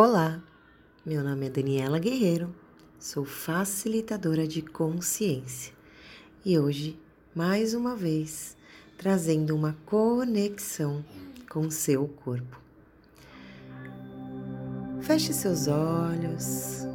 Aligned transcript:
Olá, 0.00 0.40
meu 1.04 1.24
nome 1.24 1.46
é 1.46 1.50
Daniela 1.50 1.98
Guerreiro, 1.98 2.54
sou 3.00 3.24
facilitadora 3.24 4.46
de 4.46 4.62
consciência 4.62 5.74
e 6.44 6.56
hoje, 6.56 6.96
mais 7.34 7.74
uma 7.74 7.96
vez, 7.96 8.56
trazendo 8.96 9.56
uma 9.56 9.76
conexão 9.84 11.04
com 11.50 11.68
seu 11.68 12.06
corpo. 12.06 12.60
Feche 15.00 15.32
seus 15.32 15.66
olhos, 15.66 16.86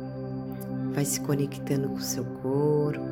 vai 0.94 1.04
se 1.04 1.20
conectando 1.20 1.90
com 1.90 2.00
seu 2.00 2.24
corpo, 2.24 3.04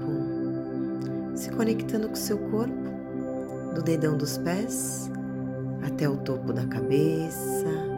se 1.36 1.52
conectando 1.52 2.08
com 2.08 2.16
seu 2.16 2.38
corpo, 2.38 3.73
do 3.76 3.84
dedão 3.84 4.18
dos 4.18 4.38
pés 4.38 5.12
até 5.84 6.08
o 6.08 6.16
topo 6.16 6.54
da 6.54 6.66
cabeça 6.66 7.91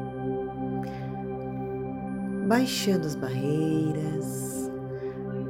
baixando 2.53 3.07
as 3.07 3.15
barreiras, 3.15 4.69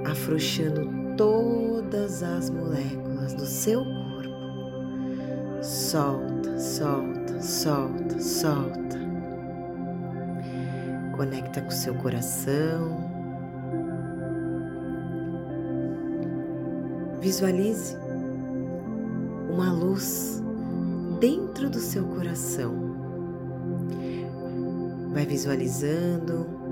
afrouxando 0.09 0.89
todas 1.17 2.23
as 2.23 2.49
moléculas 2.49 3.34
do 3.34 3.45
seu 3.45 3.84
corpo. 3.84 5.61
Solta, 5.61 6.58
solta, 6.58 7.41
solta, 7.41 8.20
solta. 8.21 8.97
Conecta 11.17 11.59
com 11.59 11.71
seu 11.71 11.94
coração. 11.95 12.97
Visualize 17.20 17.97
uma 19.49 19.73
luz 19.73 20.41
dentro 21.20 21.70
do 21.70 21.80
seu 21.80 22.05
coração. 22.05 22.73
Vai 25.11 25.25
visualizando 25.25 26.63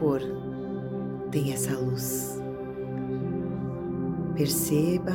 cor 0.00 0.20
tem 1.30 1.52
essa 1.52 1.78
luz? 1.78 2.42
Perceba, 4.34 5.12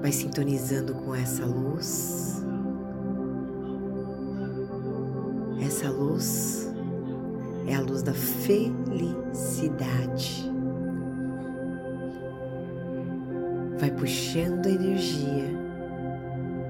vai 0.00 0.10
sintonizando 0.10 0.94
com 0.94 1.14
essa 1.14 1.44
luz. 1.44 2.42
Essa 5.60 5.90
luz 5.90 6.74
é 7.66 7.74
a 7.74 7.80
luz 7.80 8.02
da 8.02 8.14
felicidade. 8.14 8.90
Vai 13.78 13.90
puxando 13.90 14.64
a 14.66 14.70
energia 14.70 15.54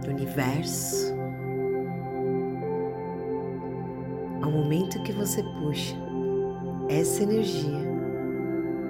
do 0.03 0.11
universo 0.11 1.16
ao 4.47 4.53
momento 4.53 5.03
que 5.03 5.11
você 5.11 5.43
puxa 5.43 5.97
essa 6.89 7.25
energia 7.25 7.81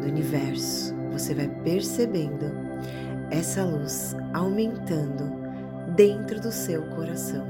do 0.01 0.07
universo, 0.07 0.95
você 1.11 1.35
vai 1.35 1.49
percebendo 1.49 2.45
essa 3.31 3.65
luz 3.65 4.15
aumentando 4.35 5.33
dentro 5.97 6.43
do 6.43 6.53
seu 6.53 6.83
coração. 6.89 7.47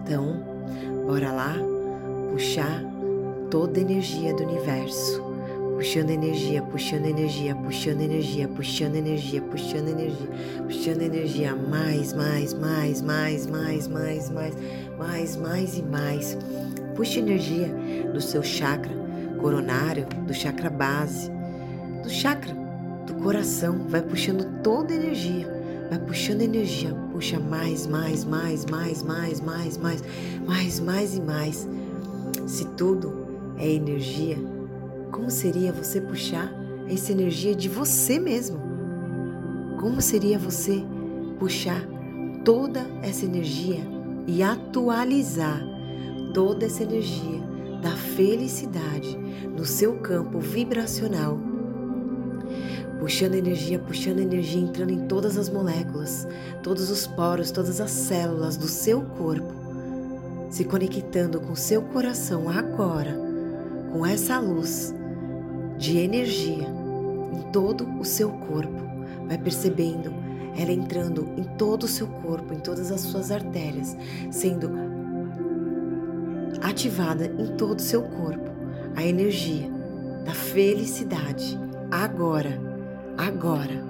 Então, 0.00 0.42
bora 1.06 1.30
lá 1.30 1.56
puxar 2.30 2.82
toda 3.50 3.78
a 3.78 3.82
energia 3.82 4.34
do 4.34 4.42
universo, 4.42 5.22
puxando 5.80 6.10
energia, 6.10 6.60
puxando 6.60 7.06
energia, 7.06 7.54
puxando 7.54 8.02
energia, 8.02 8.46
puxando 8.46 8.96
energia, 8.96 9.40
puxando 9.40 9.88
energia, 9.88 10.28
puxando 10.66 11.00
energia, 11.00 11.56
mais, 11.56 12.12
mais, 12.12 12.52
mais, 12.52 13.00
mais, 13.00 13.46
mais, 13.46 13.88
mais, 13.88 14.28
mais, 14.28 14.54
mais, 14.98 15.36
mais 15.36 15.78
e 15.78 15.82
mais 15.82 16.38
Puxe 16.94 17.20
energia 17.20 17.74
do 18.12 18.20
seu 18.20 18.42
chakra 18.42 18.92
coronário, 19.40 20.04
do 20.26 20.34
chakra 20.34 20.68
base, 20.68 21.32
do 22.02 22.10
chakra 22.10 22.54
do 23.06 23.14
coração. 23.14 23.86
Vai 23.88 24.02
puxando 24.02 24.60
toda 24.62 24.92
a 24.92 24.96
energia. 24.96 25.48
Vai 25.88 25.98
puxando 25.98 26.42
energia. 26.42 26.94
Puxa 27.10 27.40
mais, 27.40 27.86
mais, 27.86 28.26
mais, 28.26 28.66
mais, 28.66 29.02
mais, 29.02 29.40
mais, 29.40 29.78
mais, 29.78 30.02
mais, 30.46 30.78
mais 30.78 31.16
e 31.16 31.20
mais. 31.22 31.66
Se 32.46 32.66
tudo 32.76 33.26
é 33.56 33.66
energia, 33.66 34.36
como 35.10 35.30
seria 35.30 35.72
você 35.72 36.00
puxar 36.00 36.52
essa 36.88 37.12
energia 37.12 37.54
de 37.54 37.68
você 37.68 38.18
mesmo? 38.18 38.58
Como 39.80 40.00
seria 40.00 40.38
você 40.38 40.82
puxar 41.38 41.82
toda 42.44 42.86
essa 43.02 43.24
energia 43.24 43.80
e 44.26 44.42
atualizar 44.42 45.62
toda 46.32 46.66
essa 46.66 46.82
energia 46.82 47.40
da 47.82 47.90
felicidade 47.90 49.16
no 49.56 49.64
seu 49.64 49.94
campo 49.96 50.38
vibracional. 50.38 51.38
Puxando 52.98 53.34
energia, 53.34 53.78
puxando 53.78 54.20
energia, 54.20 54.60
entrando 54.60 54.92
em 54.92 55.06
todas 55.06 55.38
as 55.38 55.48
moléculas, 55.48 56.28
todos 56.62 56.90
os 56.90 57.06
poros, 57.06 57.50
todas 57.50 57.80
as 57.80 57.90
células 57.90 58.58
do 58.58 58.68
seu 58.68 59.00
corpo, 59.00 59.54
se 60.50 60.64
conectando 60.64 61.40
com 61.40 61.54
seu 61.54 61.80
coração 61.80 62.50
agora, 62.50 63.16
com 63.90 64.04
essa 64.04 64.38
luz 64.38 64.94
de 65.80 65.98
energia 65.98 66.68
em 67.32 67.50
todo 67.50 67.88
o 67.98 68.04
seu 68.04 68.28
corpo. 68.30 68.88
Vai 69.26 69.38
percebendo 69.38 70.12
ela 70.56 70.70
entrando 70.70 71.26
em 71.36 71.44
todo 71.56 71.84
o 71.84 71.88
seu 71.88 72.06
corpo, 72.06 72.52
em 72.52 72.60
todas 72.60 72.92
as 72.92 73.00
suas 73.00 73.30
artérias, 73.30 73.96
sendo 74.30 74.70
ativada 76.60 77.24
em 77.24 77.56
todo 77.56 77.78
o 77.78 77.82
seu 77.82 78.02
corpo 78.02 78.50
a 78.94 79.02
energia 79.02 79.70
da 80.24 80.34
felicidade. 80.34 81.58
Agora, 81.90 82.60
agora. 83.16 83.82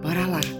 Bora 0.00 0.26
lá. 0.26 0.59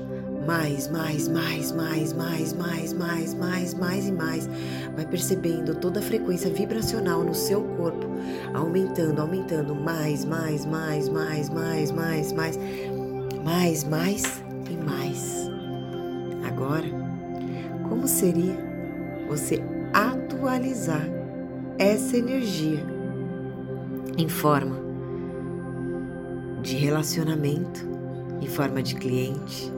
Mais, 0.51 0.89
mais, 0.89 1.29
mais, 1.29 1.71
mais, 1.71 2.13
mais, 2.13 2.53
mais, 2.53 2.93
mais, 2.93 3.35
mais, 3.35 3.75
mais 3.75 4.09
e 4.09 4.11
mais. 4.11 4.49
Vai 4.97 5.07
percebendo 5.07 5.77
toda 5.77 6.01
a 6.01 6.03
frequência 6.03 6.51
vibracional 6.51 7.23
no 7.23 7.33
seu 7.33 7.63
corpo, 7.77 8.05
aumentando, 8.53 9.21
aumentando, 9.21 9.77
mais, 9.77 10.25
mais, 10.25 10.67
mais, 10.67 11.09
mais, 11.09 11.49
mais, 11.49 11.93
mais, 11.93 12.33
mais, 12.33 12.59
mais, 13.45 13.85
mais 13.85 14.43
e 14.69 14.77
mais. 14.85 15.51
Agora, 16.45 16.89
como 17.89 18.09
seria 18.09 18.59
você 19.29 19.63
atualizar 19.93 21.07
essa 21.79 22.17
energia 22.17 22.85
em 24.19 24.29
forma 24.29 24.81
de 26.61 26.75
relacionamento, 26.75 27.89
em 28.41 28.49
forma 28.49 28.83
de 28.83 28.97
cliente, 28.97 29.73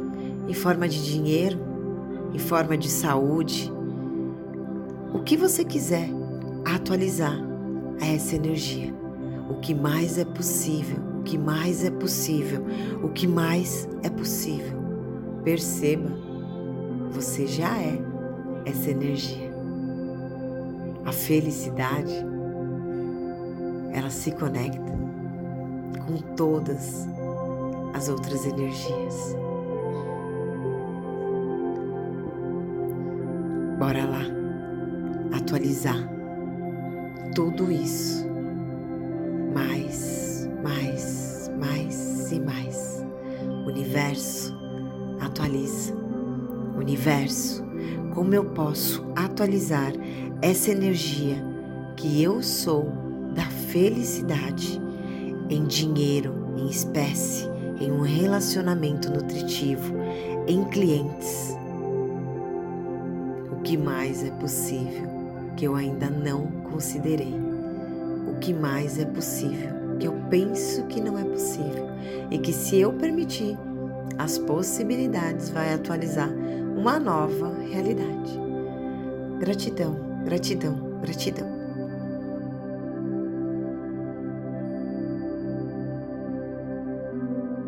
em 0.53 0.55
forma 0.55 0.87
de 0.87 1.03
dinheiro, 1.03 1.59
em 2.35 2.39
forma 2.39 2.77
de 2.77 2.91
saúde, 2.91 3.73
o 5.15 5.21
que 5.21 5.35
você 5.35 5.65
quiser 5.65 6.11
atualizar 6.63 7.35
essa 7.99 8.37
energia. 8.37 8.93
O 9.49 9.55
que 9.61 9.75
mais 9.75 10.19
é 10.19 10.27
possível, 10.27 10.99
o 11.21 11.23
que 11.23 11.39
mais 11.39 11.83
é 11.83 11.91
possível, 11.91 12.63
o 13.03 13.09
que 13.09 13.27
mais 13.27 13.89
é 14.03 14.11
possível. 14.11 14.79
Perceba, 15.43 16.11
você 17.11 17.47
já 17.47 17.75
é 17.79 17.99
essa 18.67 18.91
energia. 18.91 19.51
A 21.07 21.13
felicidade, 21.13 22.15
ela 23.95 24.11
se 24.11 24.31
conecta 24.33 24.93
com 26.07 26.19
todas 26.37 27.09
as 27.95 28.11
outras 28.11 28.45
energias. 28.45 29.35
Bora 33.83 34.07
lá 34.07 34.23
atualizar 35.37 36.09
tudo 37.35 37.73
isso. 37.73 38.25
Mais, 39.53 40.49
mais, 40.63 41.51
mais 41.59 42.31
e 42.31 42.39
mais. 42.39 43.05
Universo, 43.67 44.57
atualiza. 45.19 45.95
Universo, 46.77 47.65
como 48.15 48.33
eu 48.33 48.45
posso 48.45 49.05
atualizar 49.17 49.93
essa 50.41 50.71
energia 50.71 51.45
que 51.97 52.23
eu 52.23 52.41
sou 52.41 52.89
da 53.35 53.47
felicidade 53.73 54.81
em 55.51 55.65
dinheiro, 55.65 56.55
em 56.57 56.69
espécie, 56.69 57.51
em 57.81 57.91
um 57.91 58.03
relacionamento 58.03 59.11
nutritivo, 59.11 59.93
em 60.47 60.63
clientes. 60.67 61.61
Que 63.65 63.77
mais 63.77 64.25
é 64.25 64.31
possível 64.31 65.09
que 65.57 65.65
eu 65.65 65.75
ainda 65.75 66.11
não 66.11 66.47
considerei? 66.71 67.35
O 68.29 68.39
que 68.41 68.53
mais 68.53 68.99
é 68.99 69.05
possível 69.05 69.71
que 69.99 70.07
eu 70.07 70.15
penso 70.29 70.85
que 70.85 71.01
não 71.01 71.19
é 71.19 71.25
possível 71.25 71.89
e 72.31 72.39
que 72.39 72.53
se 72.53 72.79
eu 72.81 72.93
permitir, 72.93 73.57
as 74.19 74.39
possibilidades 74.39 75.49
vai 75.51 75.73
atualizar 75.73 76.31
uma 76.77 76.99
nova 76.99 77.55
realidade. 77.71 78.41
Gratidão 79.39 80.13
Gratidão, 80.25 81.01
gratidão. 81.01 81.62